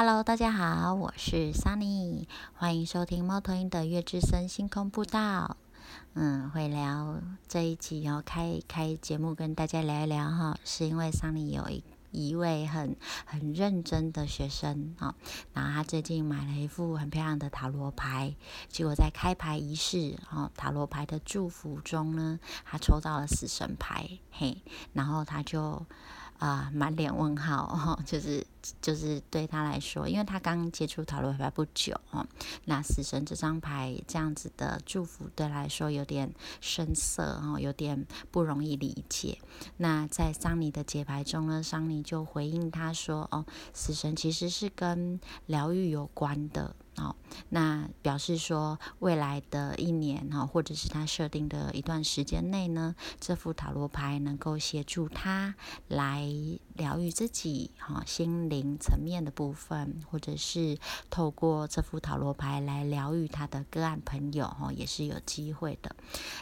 [0.00, 5.56] Hello，大家好，我是 Sunny，欢迎收听猫头鹰的月之声星空步道。
[6.14, 11.82] 嗯，会聊这一集要开开节目跟大家聊一聊哈，是因为 Sunny 有一
[12.12, 12.94] 一位很
[13.26, 15.16] 很认真的学生啊，
[15.52, 18.36] 然后他最近买了一副很漂亮的塔罗牌，
[18.68, 24.62] 结果在开牌仪式啊，塔罗牌的祝福中呢，他抽到了死神牌，嘿，
[24.92, 25.84] 然后他就。
[26.38, 28.46] 啊，满脸问号哈， 就是
[28.80, 32.26] 就是对他来说，因为他刚接触塔罗牌不久哦，
[32.64, 39.38] 那死神这张牌这样子的祝福对来说有点生涩哈，有点不容易理解。
[39.78, 47.14] 那在桑尼的解牌中呢，桑尼就回应他说：“哦，死神其实是跟疗愈有关的。”好，
[47.50, 55.54] 那表示说未来的一年哈，或者是他设定的一段时间内呢，这副塔罗牌能够协助他
[55.86, 56.28] 来
[56.74, 60.76] 疗愈自己哈，心灵层面的部分，或者是
[61.08, 65.94] 透过这副塔罗牌来疗愈他的个案朋友哈，也是有机会的。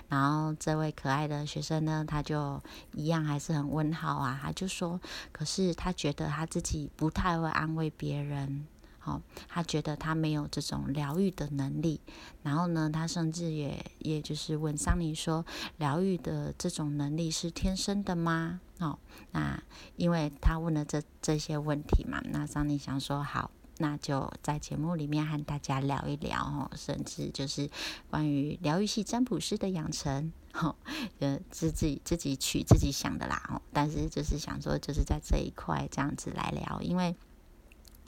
[0.09, 2.63] 然后这位可爱的学生呢，他就
[2.95, 4.99] 一样还是很问号啊，他就说，
[5.33, 8.67] 可是他觉得他自己不太会安慰别人。
[9.07, 12.01] 好，他觉得他没有这种疗愈的能力，
[12.43, 18.61] 然后呢，他甚至也也就是问桑尼说，疗愈的这种能力是天生的吗？
[18.81, 18.99] 哦，
[19.31, 19.63] 那
[19.95, 27.71] 因为他问了这这些问题嘛，那桑尼想说好，那就在节目里面和大家聊一聊哦，甚至就是
[28.11, 30.75] 关于疗愈系占卜师的养成，哈，
[31.21, 37.15] 呃，自己自己取自己想的啦，哦，但是就是想说，就是在这一块这样子来聊，因为。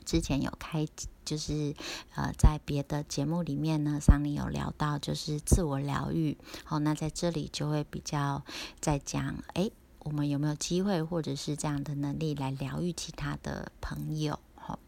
[0.08, 0.88] 之前有开，
[1.22, 1.74] 就是
[2.14, 6.38] 呃，在别的节目里面呢，桑尼有聊到就是自我疗愈。
[6.64, 8.42] 好，那在这里就会比较
[8.80, 14.40] 在讲，哎，我们有没有机会或者是这样的能力来疗愈其他的朋友？
[14.54, 14.78] 好，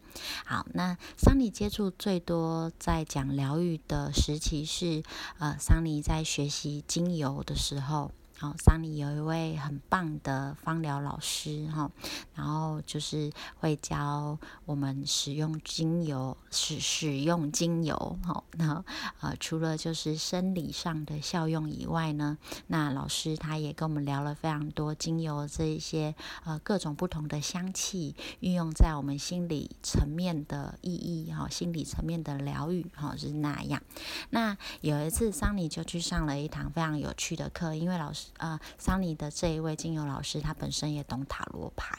[0.46, 5.02] 好，那桑尼接触最多在讲疗愈的时期是
[5.38, 8.10] 呃，桑尼在学习精油的时候。
[8.40, 11.90] 好，桑尼有一位很棒的芳疗老师哈，
[12.34, 18.42] 然后就是会教我们使用精油，使使用精油哈。
[18.52, 18.82] 那
[19.20, 26.14] 呃，除了就是生理上的效用以外呢，那老师他也跟我们聊了非常多精油这一些
[26.44, 33.82] 呃各种不同的香气运用在我们心理层面的意义哈，心理层面的疗愈哈是那样。
[34.30, 38.29] 那有一次桑尼就去上了一堂非常有趣的课，因为老师。
[38.38, 41.92] 呃，桑尼的这一位精油老师，他本身也懂塔罗牌，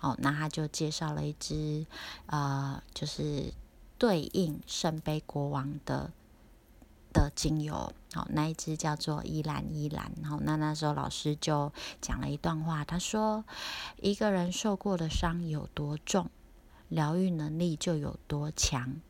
[0.00, 1.86] 哦，那他就介绍了一支，
[2.26, 3.52] 呃，就是
[3.98, 6.10] 对应圣杯国王的
[7.12, 13.44] 的精油，好，那一支叫做依兰依兰，然后那那时候老师就讲了一段话，他说，
[14.00, 16.28] 一个人受过的伤有多重，
[16.88, 19.00] 疗愈能力就有多强。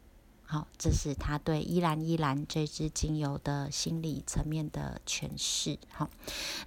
[0.49, 5.77] 好，这是他对依兰依兰这支精油的心理层面的诠释。
[5.91, 6.09] 好，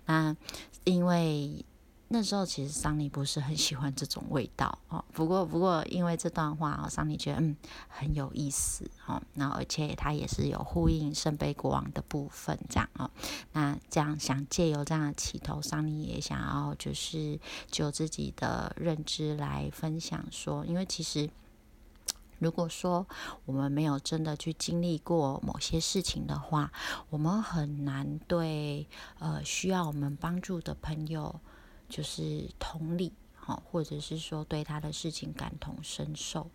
[0.05, 0.35] 那
[0.83, 1.63] 因为
[2.09, 5.05] 那时候其实桑尼不是很喜欢这种味道哦。
[5.13, 7.55] 不过不过因为这段话哦，桑尼觉得嗯
[7.87, 9.21] 很有意思哦。
[9.35, 13.09] 那而且他也是有呼应圣杯国王的部分这样哦。
[13.53, 17.39] 那这样想借由这样的起头，桑尼也想要就是
[17.71, 21.29] 就自己的认知来分享说，因为其实。
[22.39, 23.07] 如果说
[23.45, 26.71] 我们没有真的去经历过某些事情的话，
[27.09, 28.87] 我们很难对
[29.19, 31.39] 呃需要我们帮助的朋友
[31.87, 33.13] 就是同理，
[33.45, 36.49] 哦，或者是说对他的事情感同身受。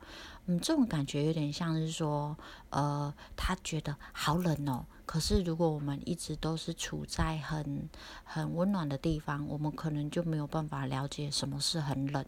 [0.47, 2.37] 嗯，这种感觉有点像是说，
[2.71, 4.87] 呃，他觉得好冷哦。
[5.07, 7.89] 可是如果我们一直都是处在很
[8.25, 12.25] 很温暖的地方，我们可能就没有办法了解什么是很冷。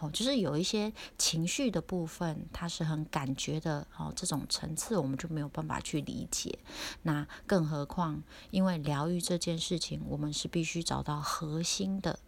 [0.00, 6.58] 哦，就是有一些情绪的部分，它是很感觉的哦，这种层次我们就没有办法去理解。
[7.02, 12.18] 那更何况，因为疗愈这件事情，我们是必须找到核心的。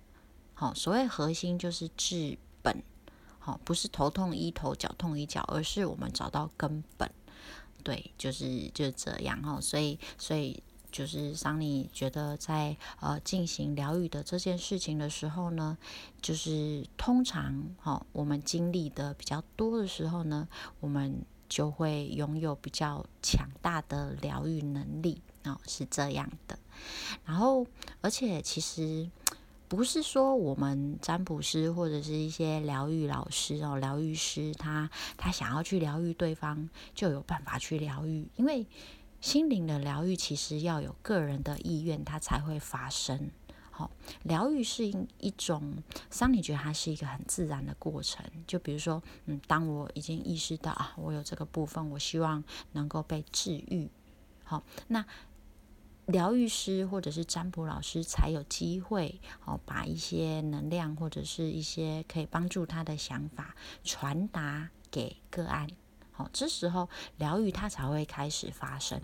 [0.54, 2.82] 好，所谓核心就是治本，
[3.38, 7.10] 好，不是头痛医头，脚痛医脚，而是我们找到根本。
[7.84, 9.60] 对，就是就是这样哈。
[9.60, 10.62] 所以，所以。
[10.90, 15.78] 就是桑尼觉得在呃进行疗愈的这件事情的时候呢，
[16.20, 20.48] 就是通常哈我们经历的比较多的时候呢，
[20.80, 26.58] 我们就会拥有比较强大的疗愈能力哦，是这样的。
[27.24, 27.66] 然后
[28.00, 29.08] 而且其实
[29.68, 38.66] 不是说我们占卜师或者是一些疗愈老师哦，疗愈师他他想要去疗愈对方就有办法去疗愈，因为。
[39.20, 43.30] 心灵的疗愈其实要有个人的意愿，它才会发生。
[43.70, 43.90] 好，
[44.24, 44.84] 疗愈是
[45.18, 48.24] 一种，桑尼觉得它是一个很自然的过程。
[48.46, 53.88] 就比如说，嗯，当我已经意识到啊，我有这个部分，我希望能够被治愈。
[54.44, 55.04] 好，那
[56.06, 65.68] 疗愈师或者是占卜老师才有机会，哦，把一些能量或者是一些可以帮助他的想法传达给个案。
[66.20, 66.86] 好，这时候
[67.16, 69.00] 疗愈它才会开始发生。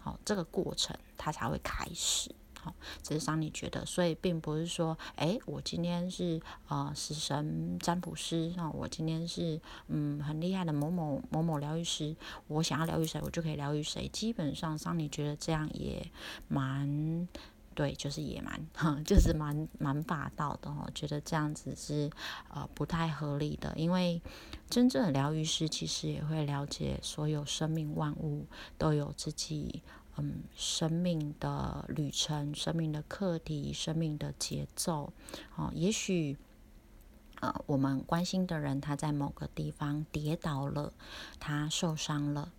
[0.00, 2.30] 好，这个过程它才会开始。
[2.60, 6.38] 好，这是桑尼觉得，所以并不是说，哎，我今天是
[6.68, 12.14] 呃死神占卜师啊，我今天是嗯很厉害的某某某某疗愈师，
[12.48, 14.06] 我想要疗愈谁，我就可以疗愈谁。
[14.08, 16.06] 基本上，桑尼觉得这样也
[16.48, 17.26] 蛮
[17.78, 20.90] 对，就是也蛮哈， 就是蛮蛮霸道的哦。
[20.92, 22.10] 觉得这样子是
[22.52, 24.20] 呃不太合理的，因为
[24.68, 28.46] 真正的疗愈师其实也会了解所有生命万物
[28.76, 29.82] 都有自己。
[30.20, 35.12] 嗯，生命的旅程、生命的课题、生命的节奏，
[35.54, 36.36] 哦，也许，
[37.40, 40.92] 呃，我们关心的人他在某个地方跌倒了，
[41.38, 42.52] 他受伤了，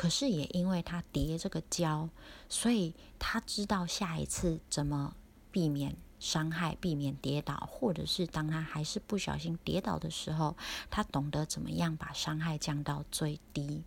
[0.00, 2.08] 可是也因为他跌这个跤，
[2.48, 5.14] 所以他知道下一次怎么
[5.52, 10.56] 避免伤害、避免跌倒，或者是当他还是不小心跌倒的时候，
[10.88, 13.82] 他懂得怎么样把伤害降到最低。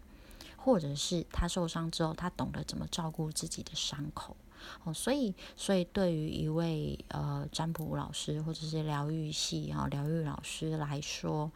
[0.56, 4.38] 或者是他受伤之后，他懂得怎么照顾自己的伤口
[4.84, 11.52] 哦，所以，所以对于一位呃占卜老师或者是疗愈系啊疗愈老师来说，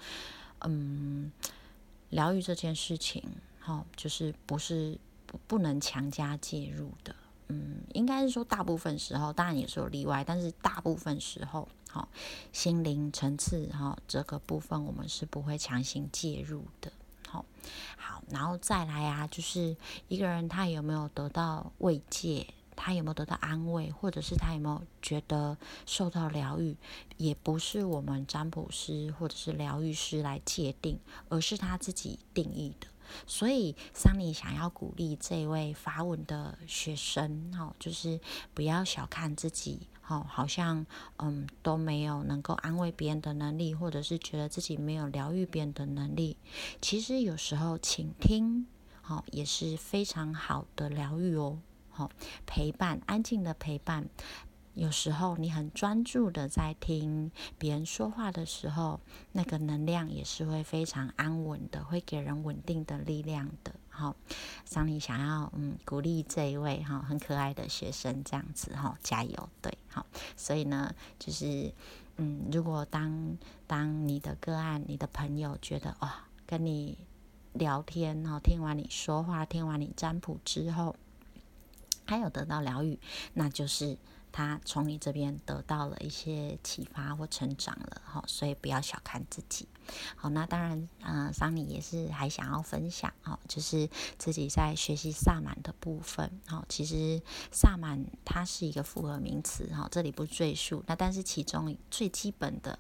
[0.62, 1.32] 嗯，
[2.10, 3.24] 疗愈这件事情，
[3.68, 7.14] 哈，就是不是不不能强加介入的，
[7.50, 12.08] 嗯，应该是说大部分时候，当然也是有例外，但是大部分时候，哈，
[12.54, 16.94] 心灵层次哈这个部分，我们是不会强行介入的。
[17.28, 17.44] 好，
[17.98, 19.76] 好，然后再来啊，就是
[20.08, 26.78] 一个人他有没有得到慰藉，他有没有得到安慰，或者是他有没有觉得受到疗愈，
[27.18, 30.98] 也不是我们占卜师或者是疗愈师来界定，
[31.28, 32.88] 而是他自己定义的。
[33.26, 38.20] 所以，桑尼想要鼓励这位法文的学生，哈，就是
[38.54, 39.88] 不要小看自己。
[40.02, 40.86] 好，好像
[41.18, 46.38] 嗯都没有能够安慰别人的能力，或者是觉得自己没有疗愈别人的能力。
[46.82, 48.68] 其实有时候倾听，
[49.02, 51.60] 好也是非常好的疗愈哦。
[51.90, 52.10] 好，
[52.46, 54.08] 陪伴，安静的陪伴。
[54.78, 59.00] 有时候你很专注的在听别人说话的时候，
[59.32, 63.74] 那个能量也是会非常安稳的，会给人稳定的力量的。
[63.90, 64.16] 好，
[64.72, 71.74] 当你想要嗯鼓励这一位哈很可爱的学生这样子哈加油对好，所以呢就是
[72.18, 73.36] 嗯如果当
[73.66, 77.00] 当你的个案你的朋友觉得哇跟你
[77.54, 80.96] 聊天哈听完你说话听完你占卜之后，
[82.06, 83.00] 还有得到疗愈，
[83.34, 83.98] 那就是。
[84.38, 89.68] 他从你这边得到了一些启发或成长了，哈，所以不要小看自己。
[90.16, 93.90] 好，那当然，嗯，桑尼也是还想要分享，哈，就是
[94.20, 97.20] 自己在学习萨满的部分，哈，其实
[97.52, 100.84] 萨满它是一个复合名词，哈，这里不赘述。
[100.86, 102.78] 那但是其中最基本的。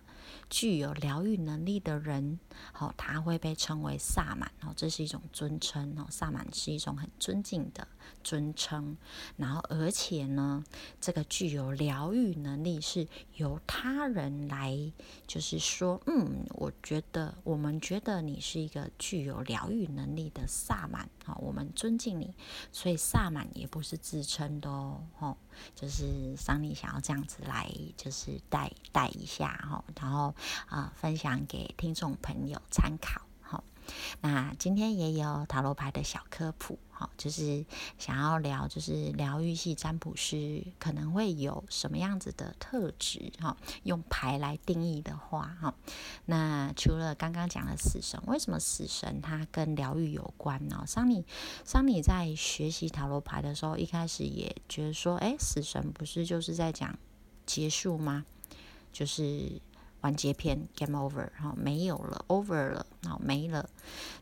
[0.50, 2.39] 具有疗愈能力的人，
[2.71, 7.88] 好，他会被称为萨满，哦，这是一种尊称，哦，萨满是一种很尊敬的
[8.24, 8.97] 尊称。
[9.35, 10.63] 然后，而且呢，
[11.00, 14.91] 这个具有疗愈能力是由他人来，
[15.25, 22.33] 就是说，嗯，我觉得，我们觉得你是一个具有疗愈能力的萨满，好，我们尊敬你，
[22.71, 25.37] 所以萨满也不是自称的哦，吼。
[25.76, 30.33] 就是桑尼想要这样子来，就是带带一下哈，然后
[30.68, 33.64] 啊分享给听众朋友参考哈。
[34.21, 36.80] 那今天也有塔罗牌的小科普。
[36.99, 37.63] 好，就是
[37.99, 43.31] 想要聊，就是疗愈系占卜师可能会有什么样子的特质？
[43.39, 45.75] 哈，用牌来定义的话，哈，
[46.25, 50.83] 那除了刚刚讲的死神，为什么死神它跟疗愈有关呢？
[50.87, 51.23] 桑尼，
[51.63, 56.97] 桑尼在学习塔罗牌的时候，一开始也觉得说，哎，死神不是就是在讲
[57.45, 58.25] 结束吗？
[58.92, 59.61] 就是。
[60.01, 63.69] 完结篇，game over，哈，没有了，over 了，好，没了。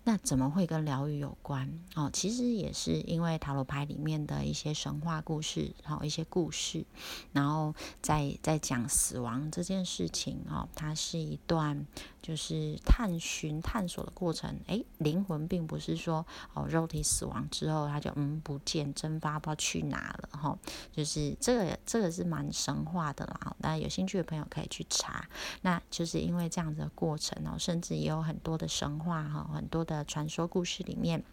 [0.04, 1.80] 那怎么会跟疗愈有关？
[1.96, 6.86] 哦，其实也是因为塔罗牌里面的一些神话故事，好，一些故事，
[7.32, 11.86] 然后在在讲死亡这件事情，哦，它是一段
[12.22, 14.60] 就是探寻、探索的过程。
[14.68, 20.58] 诶，灵魂并不是说哦，肉体死亡之后，它就嗯不见蒸发，不知道去哪了，哈，
[20.92, 23.56] 就是这个这个是蛮神话的啦。
[23.60, 25.28] 那有兴趣的朋友可以去查。
[25.62, 31.24] 那就是因为这样子的过程哦，甚至也有很多的神话哈，很多的传说故事里面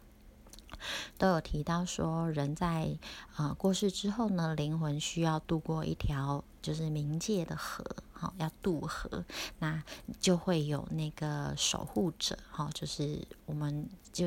[1.19, 2.97] 都有提到说，人在
[3.37, 9.25] 呃过世之后呢，灵魂需要渡过一条就是冥界的河，好，要渡河，
[9.59, 9.83] 那
[10.21, 14.25] 就会有那个守护者，哈，就是我们就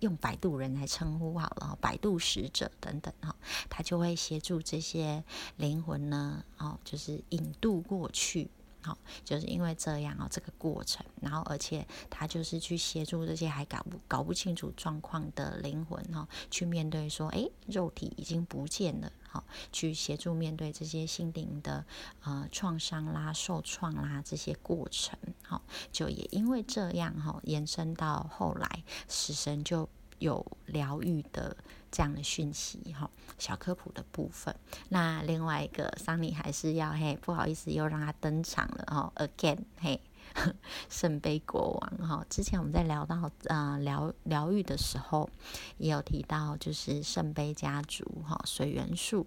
[0.00, 3.36] 用摆渡人来称呼好了，摆渡使者等等，哈，
[3.68, 5.22] 他就会协助这些
[5.56, 8.48] 灵魂呢，哦，就是引渡过去。
[8.88, 21.84] 好，就是因为这样哦，这个过程，然后而且他就是去协助这些还搞不搞不清楚状况的灵魂哈，去面对说，哎，肉体已经不见了，好，去协助面对这些心灵的
[22.22, 25.60] 呃创伤啦、受创啦这些过程，好，
[25.92, 29.86] 就也因为这样哈，延伸到后来，死神就
[30.18, 31.56] 有疗愈的。
[31.90, 34.54] 这样的讯息哈，小科普的部分。
[34.90, 39.98] 那另外一个桑尼还是要嘿，不好意思又让他登场了哈，again 嘿，
[40.90, 42.26] 圣杯国王哈。
[42.28, 45.30] 之前我们在聊到呃疗疗愈的时候，
[45.78, 49.26] 也有提到就是圣杯家族哈，水元素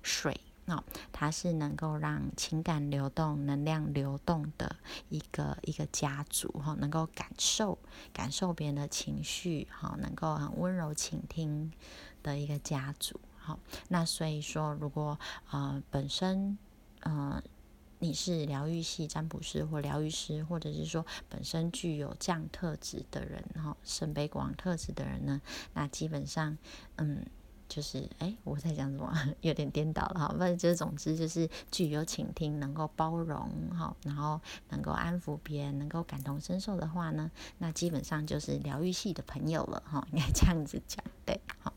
[0.00, 4.76] 水哦，它是能够让情感流动、能量流动的
[5.08, 7.78] 一个一个家族哈，能够感受
[8.12, 11.72] 感受别人的情绪哈，能够很温柔倾听。
[12.22, 13.56] 的一个家族，哈，
[13.86, 15.16] 那所以说，如果
[15.52, 16.58] 呃本身
[17.02, 17.40] 呃
[18.00, 25.40] 你是疗愈系占卜师或疗愈师，或者是说本身具有这样特质的人，哈，圣杯国王特质的人呢，
[25.74, 26.58] 那基本上，
[26.96, 27.24] 嗯，
[27.68, 29.12] 就是哎，我在讲什么？
[29.42, 41.72] 有点颠倒了哈，反正就是总之就是具有倾听、能够包容，哈，然后能够安抚别人、能够感同身受的话呢，那基本上就是疗愈系的朋友了，哈，应该这样子讲，对，好。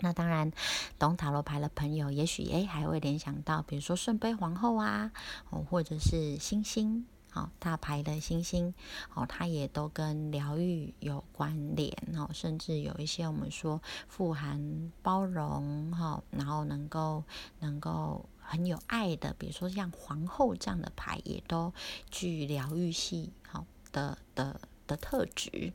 [0.00, 0.52] 那当然，
[0.98, 5.10] 懂塔罗牌的朋友，也许诶还会联想到，比如说圣杯皇后啊，
[5.48, 7.06] 哦，或者是星星，
[7.36, 8.72] 好大牌的星星，
[9.12, 17.22] 哦，它也都跟疗愈有关联哦，甚至有一些我们说富含包容哈，然后能够
[17.60, 21.74] 能够很有爱的，比如说像皇后这样的牌，也都
[22.10, 25.74] 具疗愈系好的的的特质。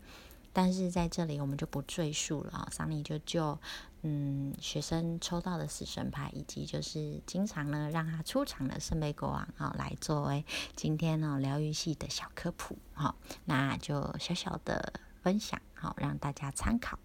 [0.51, 3.59] 但是在这里我们就不赘述了啊，桑尼就就。
[4.03, 10.43] 嗯，学生抽到的死神牌，以及就是经常呢让他出场的圣杯国王啊，来作为
[10.75, 13.13] 今天呢疗愈系的小科普哈，
[13.45, 16.97] 那就小小的分享好，让大家参考。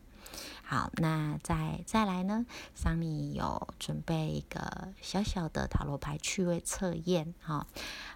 [0.65, 7.67] 好，那再再来呢，桑尼有准备一个小小的塔罗牌趣味测验哈，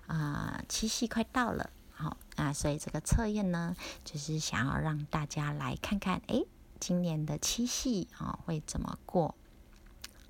[0.07, 6.43] 啊，七夕快到了，好，那所以这个测验呢，就是想要让大家来看看，哎。
[6.81, 9.35] 今年的七夕啊，会怎么过？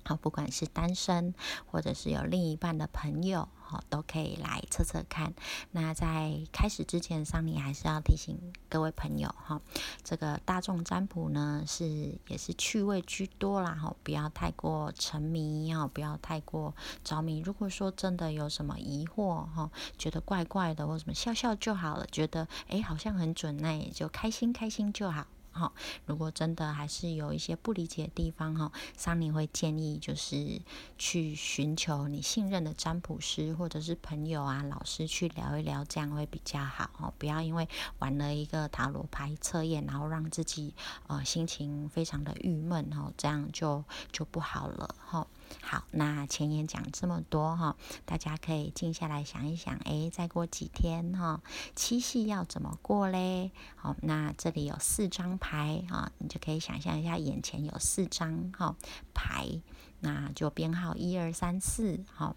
[0.03, 1.35] 好，不管是单身
[1.67, 5.31] 或者是有另一半的朋友，好，都可以来测测看。
[5.69, 8.35] 那在开始之前，桑尼还是要提醒
[8.67, 9.61] 各位朋友哈，
[10.03, 17.37] 这个大众占卜呢是也是趣味居多啦，哈，不要太过沉迷哈，不要太过着迷。
[17.37, 22.07] 如果说真的有什么疑惑哈，觉得怪怪的或什么，笑笑就好了。
[22.07, 25.27] 觉得诶好像很准，那也就开心开心就好。
[25.51, 25.73] 好，
[26.05, 30.61] 如果真的还是有一些不理解的地方哈，桑尼会建议就是
[30.97, 37.13] 去寻求你信任的占卜师或者是朋友啊、老师去聊一聊，这样会比较好哦。
[37.17, 37.67] 不要因为
[37.99, 40.73] 玩了一个塔罗牌测验，然后让自己
[41.07, 45.27] 呃心情非常的郁闷哦，这样就就不好了哈。
[45.61, 51.41] 好，那前言讲这么多哈，大家可以静下来想一想，诶，再过几天哈，
[51.75, 53.51] 七夕要怎么过嘞？
[53.75, 58.75] 好，那这里有四张牌哈，你就可以想象一下，眼前有四张哈
[59.13, 59.61] 牌，
[59.99, 62.35] 那就编号一二三四好，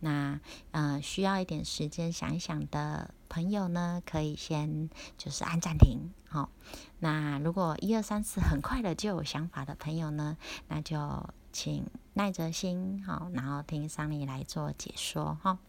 [0.00, 0.40] 那
[0.72, 6.50] 呃需要一点时间想一想的朋友呢，可以先就是按暂停好，
[6.98, 10.36] 那如果一二三四很快的就有想法的朋友呢，
[10.68, 11.28] 那就。
[11.54, 15.60] 请耐着心，好，然后听桑尼来做解说，哈。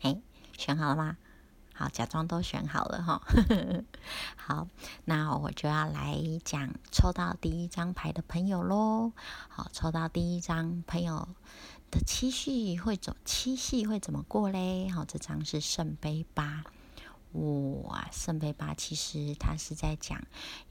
[0.00, 0.22] 哎，
[0.56, 1.16] 选好了吗？
[1.74, 3.20] 好，假装都选好了，哈。
[4.38, 4.68] 好，
[5.06, 9.10] 那我就要来讲抽到第一张牌的朋友喽。
[9.48, 11.28] 好，抽到第一张朋友
[11.90, 14.88] 的七夕会怎七夕会怎么过嘞？
[14.88, 16.62] 好，这张是圣杯八。
[17.32, 20.20] 哇，圣杯八其实他是在讲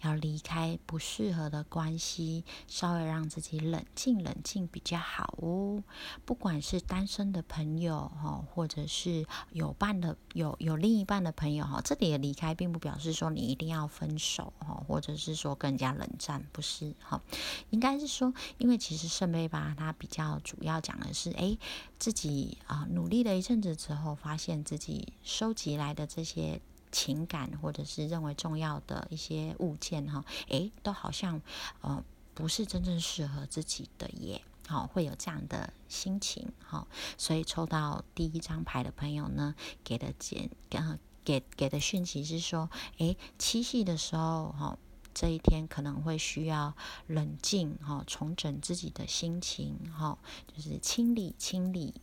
[0.01, 5.81] 要离开不适合的关系，稍微让自己冷静冷静比较好哦。
[6.25, 17.21] 不管是单身的朋友哈，或者是有伴的有有另一半的朋友哈，这里的离开并不表示说你一定要分手哈，或者是说跟人家冷战，不是哈。
[17.69, 21.57] 应该是说，因为其实圣杯八它比较主要讲的是，哎，
[21.97, 26.48] 自己啊努力了一阵子之后，发现自己收集来的这些。
[26.91, 31.41] 情感或者是认为重要的一些物件哈，诶，都好像
[31.81, 32.03] 呃
[32.33, 36.87] 不是真正适合自己的耶，好会有这样的心情哈。
[37.17, 44.77] 所以抽到第一张牌的朋友呢，给的简呃给给的讯息是说，诶，七夕的时候哈，
[45.13, 46.75] 这一天可能会需要
[47.07, 50.17] 冷静哈，重整自己的心情哈，
[50.47, 51.93] 就是清理清理。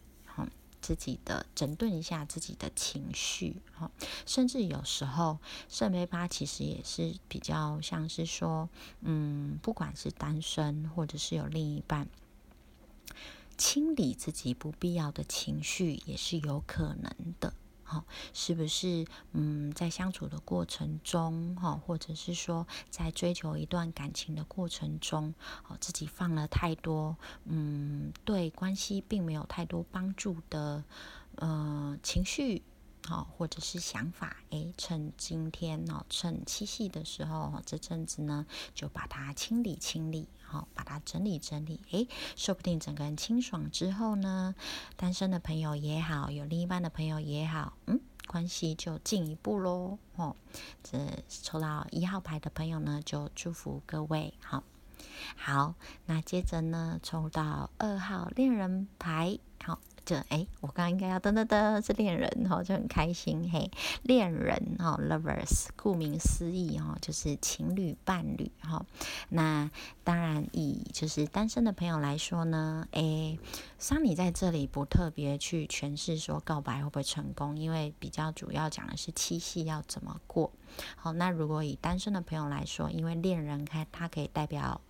[0.86, 3.90] 自己的整顿一下自己的情绪，哈，
[4.24, 8.68] 甚至有时候圣杯八其实也是比较像是说，
[9.00, 12.06] 嗯，不管是单身或者是有另一半，
[13.58, 17.52] 清理自己不必要的情绪也是有可能的。
[17.86, 25.32] 好，是不是嗯，在相处的过程中，哈，或者是说在追求一段感情的过程中，
[25.68, 30.84] 哦，自己放了太多，嗯，对关系并没有太多帮助的，
[31.36, 32.62] 呃，情绪。
[33.08, 44.54] 好，或者是想法，诶，趁今天哦，趁七夕的时候，这阵子呢，就把它清理清理，好，把它整理整理，诶，说不定整个人清爽之后呢，
[44.96, 50.36] 单身的朋友也好，有另一半的朋友也好，嗯，关系就进一步喽，哦，
[50.82, 50.98] 这
[51.28, 54.62] 抽到一号牌的朋友呢，就祝福各位，好，
[55.36, 55.74] 好，
[56.06, 59.80] 那接着呢，抽到二号恋人牌，好。
[60.06, 63.68] 这哎，我刚刚应该要噔噔噔是恋人哈，就很开心嘿，
[64.04, 68.86] 恋人哈，lovers，顾名思义哈，就是情侣伴侣哈。
[69.30, 69.68] 那
[70.04, 73.36] 当然以就是单身的朋友来说呢，哎，
[73.78, 80.52] 桑尼在这里不特别去诠释说告白会不会成功，因为比较主要讲的是七夕要怎么过。
[80.94, 84.80] 好，那如果以单身的朋友来说，因为恋人开它可以代表。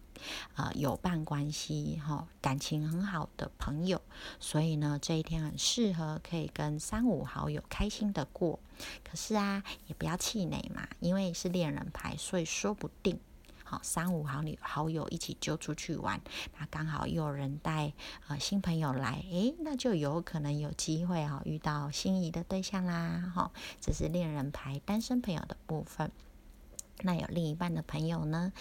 [0.54, 4.00] 呃，有伴关系哈，感情很好的朋友，
[4.40, 8.58] 所以呢，这一天很适合可以跟三五好友开心的过。
[9.02, 13.18] 可是啊，也不要气馁嘛，因为是恋人牌，所以说不定
[13.64, 16.20] 好三五好友好友一起揪出去玩，
[16.58, 17.92] 那刚好又有人带
[18.28, 23.50] 呃新朋友来，诶，那就有可能有机会哈遇到心仪的对象啦哈。
[23.80, 26.12] 这是恋人牌单身朋友的部分，
[27.00, 28.52] 那有另一半的朋友呢？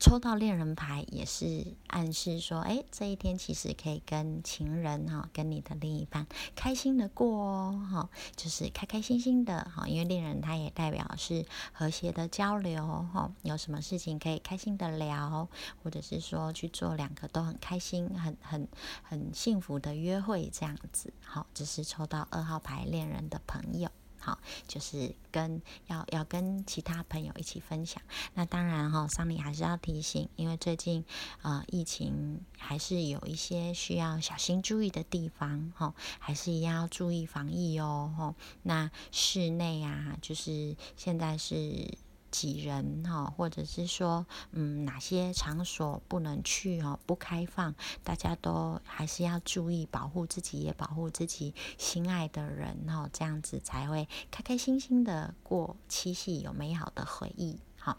[0.00, 15.46] 抽到恋人牌也是暗示说，哎，这一天其实可以跟情人哈，跟你的另一半开心的过哦，哈，就是开开心心的哈，因为恋人他也代表是和谐的交流哈，有什么事情可以开心的聊，
[15.82, 18.66] 或者是说去做两个都很开心、很很
[19.02, 23.90] 很幸福的约会这样子，好，这是抽到二号牌恋人的朋友。
[24.20, 28.02] 好，就是跟要要跟其他朋友一起分享。
[28.34, 31.04] 那当然哈，桑尼还是要提醒，因为最近
[31.42, 38.34] 呃疫情还是有一些需要小心注意的地方哈，还是一样要注意防疫哦哈。
[38.62, 41.98] 那室内啊，就是现在是。
[42.30, 57.58] 几人哈，或者是说，嗯，哪些场所不能去哦，不开放，大家都还是要注意保护自己，也保护自己心爱的人哈，这样子才会开开心心的过七夕，有美好的回忆。
[57.76, 57.98] 好，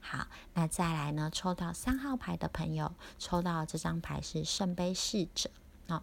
[0.00, 1.30] 好，那再来呢？
[1.32, 5.50] 抽到三号牌的朋友，抽到这张牌是圣杯侍者。
[5.88, 6.02] 哦，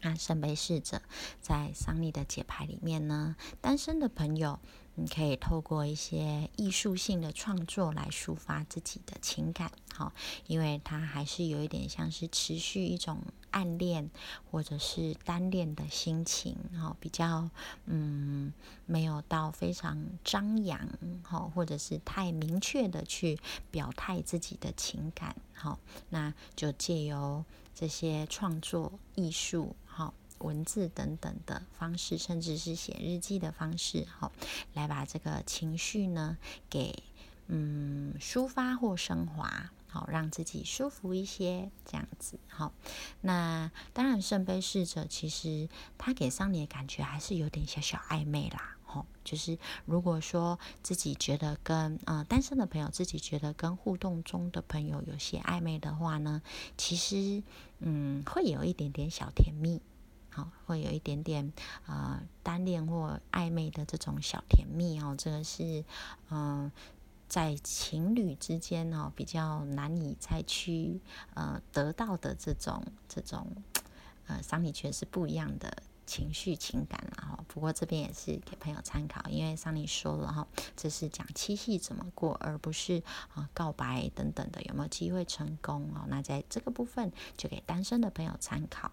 [0.00, 1.02] 那圣杯侍者
[1.40, 4.58] 在桑尼的解牌里面呢，单身的朋友。
[4.94, 10.12] 你可以透过一些艺术性的创作来抒发自己的情感，好，
[10.46, 13.18] 因为它还是有一点像是持续一种
[13.50, 14.10] 暗恋
[14.50, 17.48] 或者是单恋的心情，哈，比较
[17.86, 18.52] 嗯
[18.84, 20.86] 没有到非常张扬，
[21.22, 23.38] 哈，或者是太明确的去
[23.70, 25.78] 表态自己的情感，好，
[26.10, 29.74] 那就借由这些创作艺术，
[30.42, 34.30] 文字等等的方式，甚至是写日记的方式，好，
[34.74, 36.36] 来把这个情绪呢
[36.68, 37.02] 给
[37.46, 42.72] 嗯抒发或升华，好，让自己舒服一些，这样子，好。
[43.20, 56.42] 那当然，圣杯侍者其实他给桑尼的感觉还是有点小小暧昧啦，好，就是如果说自己觉得跟呃单身的朋友，自己觉得跟互动中的朋友有些暧昧的话呢，
[56.76, 57.42] 其实
[57.80, 59.80] 嗯会有一点点小甜蜜。
[60.34, 61.52] 好，会有一点点
[61.86, 65.84] 呃单恋或暧昧的这种小甜蜜哦，这个是
[66.30, 66.72] 嗯
[67.28, 71.02] 在情侣之间哦比较难以再去
[71.34, 73.46] 呃得到的这种这种
[74.26, 77.44] 呃桑尼确实不一样的情绪情感了哈。
[77.46, 83.02] 不过这边也是给朋友参考，因为桑尼说了哈，这是讲七夕怎么过，而不是
[83.34, 86.06] 啊告白等等的有没有机会成功哦。
[86.08, 88.90] 那在这个部分就给单身的朋友参考。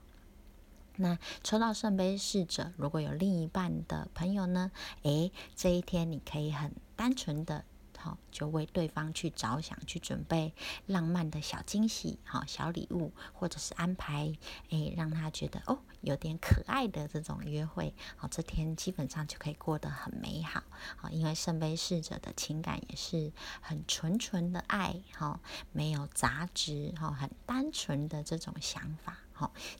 [1.02, 4.70] 那抽到圣杯侍者，如果有另一半的朋友呢？
[5.04, 7.64] 诶，这一天你可以很单纯的。
[8.02, 10.54] 好，就为对方去着想，去准备
[10.86, 14.34] 浪漫的小惊喜，好小礼物，或者是安排，
[14.70, 20.64] 诶，让他觉得哦，有点可爱的这种约会，好，这天基本上就可以过得很美好，
[20.96, 25.42] 好，因为圣杯侍者的情感也是很纯纯的爱，哈，
[25.74, 29.18] 没有杂质，哈，很单纯的这种想法。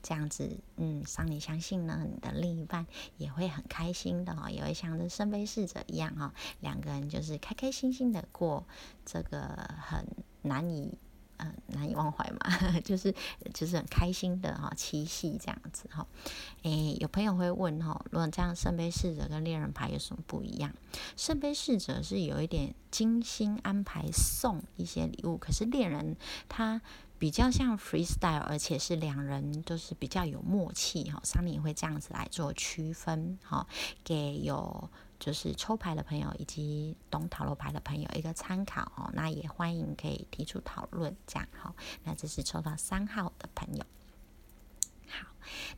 [0.02, 8.64] 这样子，嗯，桑尼相信呢，你的另一半也会很开心的哈，也会像这圣杯侍者一样哈，两个人就是开开心心的过
[9.04, 10.06] 这个很
[10.42, 10.96] 难以
[11.38, 13.14] 嗯难以忘怀嘛， 就是
[13.54, 16.06] 就是很开心的哈七夕这样子哈。
[16.62, 20.72] 诶，有朋友会问哈，如果这样圣杯侍者跟恋人牌有什么不一样？
[21.16, 26.16] 圣杯侍者是有一点精心安排送一些礼物，可是恋人
[26.48, 26.80] 他。
[27.20, 31.20] 比较像 freestyle，而且是两人都是比较有默契哈。
[31.22, 33.66] 桑尼会这样子来做区分哈，
[34.02, 39.10] 给有就是抽牌的朋友以及懂塔罗牌的朋友一个参考哦。
[39.12, 41.74] 那也欢迎可以提出讨论这样哈。
[42.04, 43.84] 那这是抽到三号的朋友，
[45.06, 45.26] 好，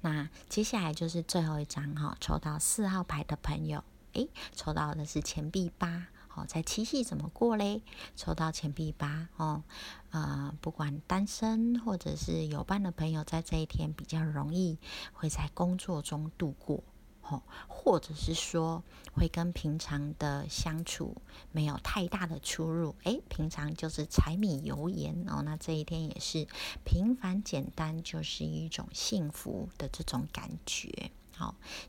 [0.00, 6.06] 那接下来就是最后一张哈，抽到四号牌的朋友，诶，抽到的是钱币八。
[6.34, 7.82] 好，在七夕怎么过嘞？
[8.16, 9.62] 抽到钱币八哦，
[10.12, 14.78] 呃，不管单身或者是有伴的朋友，在这一天比较容易
[15.12, 16.82] 会在工作中度过，
[17.20, 21.14] 哦，或者是说会跟平常的相处
[21.50, 26.48] 没有太大的出入，诶，平常就是柴米油盐哦，那这一天也是
[26.82, 31.10] 平凡简单，就是一种幸福的这种感觉。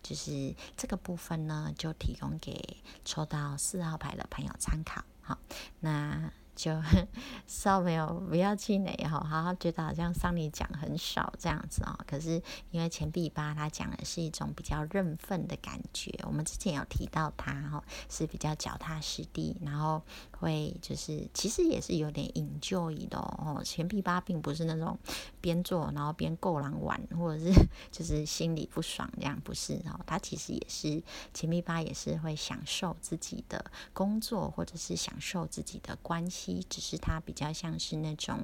[0.02, 5.04] 就是这个部分呢，就提供给抽到四号牌的朋友参考。
[5.22, 5.38] 好，
[5.80, 6.32] 那。
[6.56, 6.72] 就
[7.48, 11.98] 稍微有不要气馁哈，好好觉得好像桑尼讲很少这样子啊。
[12.08, 23.62] 可是因为钱币八他讲的是一种比较认份的感觉，我们之前有提到他哈是比较脚踏实地，然后会就是其实也是有点引咎的哦。
[23.63, 24.98] 钱币八并不是那种
[25.42, 27.54] 边做然后边够狼玩，或者是
[27.92, 30.00] 就是心里不爽这样，不是哦。
[30.06, 31.02] 他其实也是
[31.34, 36.42] 钱币八也是会享受自己的工作，或者是享受自己的关系。
[36.67, 38.39] 只是它比较像是那种，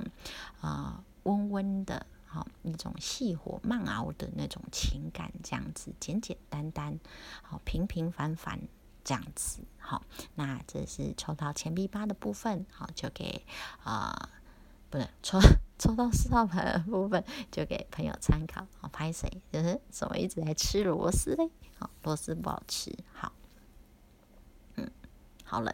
[0.62, 6.99] 呃，温温的，好那种细火慢熬的那种情感，这样子简简单单，
[7.41, 8.59] 好平平凡凡
[9.03, 10.03] 这样子，好，
[10.35, 13.43] 那这是抽到钱币八的部分，好就给
[13.83, 14.29] 啊，
[14.89, 15.39] 不是抽
[15.77, 23.31] 抽到四号牌的部分就给朋友参考，好拍谁就是怎么一直在吃螺丝嘞，好螺丝不好吃，好。
[25.49, 25.73] 好冷，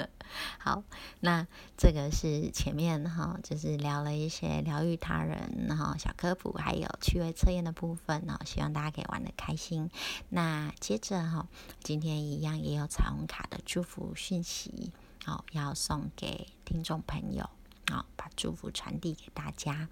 [0.58, 0.82] 好，
[1.20, 9.90] 那这个是前面哈，就是聊了一些疗愈他人哈小科普，还有趣味测验的部分哈，希望大家可以玩的开心。
[10.30, 11.46] 那接着哈，
[11.82, 14.90] 今天一样也有彩虹卡的祝福讯息，
[15.26, 17.50] 好，要送给听众朋友，
[17.90, 19.90] 好，把祝福传递给大家。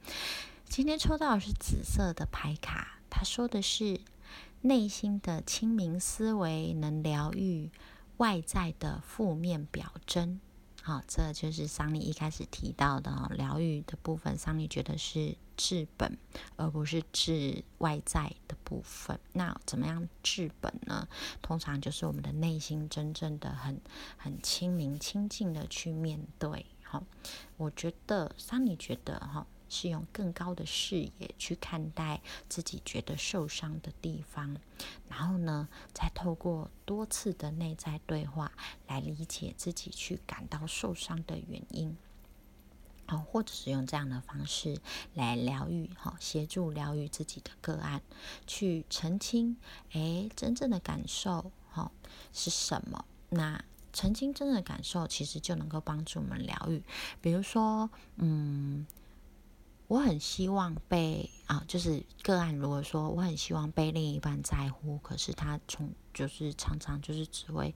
[0.70, 4.00] 今天抽到的是紫色的牌卡，他说的是
[4.62, 7.70] 内心的清明思维能疗愈。
[8.18, 10.40] 外在的负面表征，
[10.82, 14.36] 好，这就是桑尼一开始提到的疗愈的部分。
[14.36, 16.18] 桑尼觉得是治本，
[16.56, 19.18] 而不是治外在的部分。
[19.32, 21.08] 那怎么样治本呢？
[21.40, 23.80] 通常就是我们的内心真正的很
[24.16, 26.66] 很清明、清净的去面对。
[26.82, 27.04] 好，
[27.56, 29.46] 我觉得桑尼觉得哈。
[29.68, 34.56] 是用更高的视野去看待自己觉得受伤的地方，
[35.08, 38.52] 然后呢，再透过多次的内在对话
[38.86, 41.96] 来理解自己去感到受伤的原因，
[43.06, 44.80] 好，或者是用这样的方式
[45.14, 48.02] 来疗愈，好，协助疗愈自己的个案，
[48.46, 49.56] 去澄清，
[49.92, 51.92] 诶，真正的感受，好，
[52.32, 53.04] 是什么？
[53.30, 56.82] 那澄清真正的感受，其实就能够帮助我们疗愈，
[57.20, 58.86] 比如说，嗯。
[59.88, 62.54] 我很希望被啊，就是个案。
[62.54, 67.74] 如果说我很希望被另一半在乎，可是他从就是常常就是只会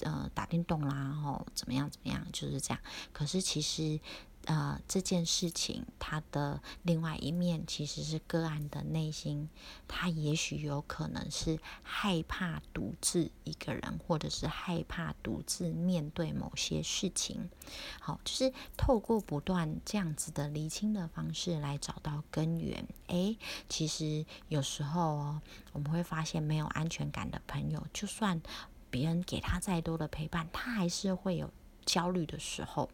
[0.00, 2.82] 呃打电动啦，然后怎么样怎么样，就是这样。
[3.12, 4.00] 可是其实。
[4.46, 9.48] 呃，这件事情它的另外一面其实是个案的内心，
[9.86, 17.48] 他也许有可能是害怕独自一个人，或者是害怕独自面对某些事情。
[18.00, 22.84] 好，就是透过不断这样子的厘清的方式来找到根源。
[23.06, 28.42] 诶，其实有时候哦，我们会发现没有安全感的朋友，就算
[28.90, 31.48] 别人给他再多的陪伴，他还是会有
[31.86, 32.90] 焦虑的时候。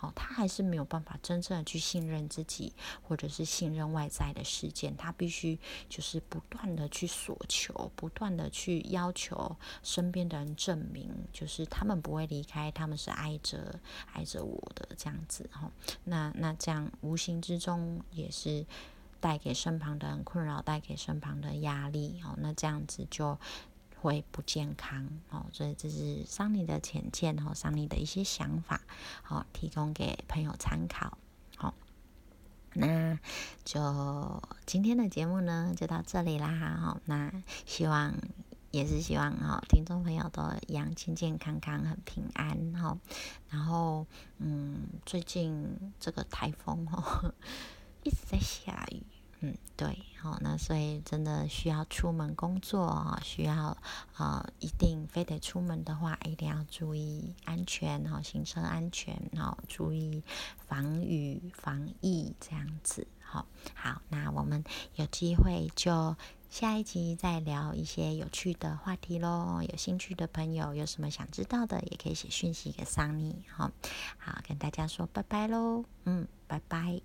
[0.00, 4.96] 哦，他还是没有办法真正的去信任自己，或者是信任外在的事件。
[4.96, 5.58] 他必须
[5.88, 13.78] 就是不断的去索求，不断的去要求身边的人证明，就是他们不会离开，他们是爱着
[14.12, 15.48] 爱着我的这样子。
[15.52, 15.70] 哈，
[16.04, 18.64] 那那这样无形之中也是
[19.20, 22.20] 带给身旁的人困扰，带给身旁的压力。
[22.24, 23.38] 哦，那这样子就。
[24.00, 28.80] 会不健康哦，所以这是桑尼的浅见和桑尼的一些想法，
[29.22, 31.18] 好提供给朋友参考。
[31.56, 31.74] 好，
[32.72, 33.18] 那
[33.62, 36.78] 就今天的节目呢就到这里啦。
[36.80, 37.30] 好，那
[37.66, 38.14] 希望
[38.70, 42.96] 也是希望哈，听众朋友都一样健健康康、很平安哈。
[43.50, 44.06] 然后
[44.38, 47.34] 嗯，最近这个台风哦
[48.02, 49.02] 一直在下雨。
[49.42, 53.74] 嗯，对，好，那所以真的需要出门工作，需要
[54.18, 60.22] 呃，一定非得出门的话，一定要注意安全，哈，行车安全，哦，注意
[60.68, 64.62] 防雨防疫这样子，好，好，那我们
[64.96, 66.14] 有机会就
[66.50, 69.62] 下一集再聊一些有趣的话题喽。
[69.62, 73.70] 有兴趣的朋友有什么想知道的，也可以写讯息给桑尼，好，
[74.18, 77.00] 好，跟大家说拜拜喽，嗯，拜拜。